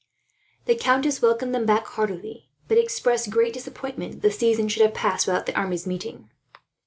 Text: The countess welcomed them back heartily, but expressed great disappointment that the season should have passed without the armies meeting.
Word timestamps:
The 0.65 0.73
countess 0.73 1.21
welcomed 1.21 1.53
them 1.53 1.67
back 1.67 1.85
heartily, 1.85 2.49
but 2.67 2.79
expressed 2.79 3.29
great 3.29 3.53
disappointment 3.53 4.13
that 4.13 4.21
the 4.23 4.31
season 4.31 4.67
should 4.67 4.81
have 4.81 4.95
passed 4.95 5.27
without 5.27 5.45
the 5.45 5.55
armies 5.55 5.85
meeting. 5.85 6.31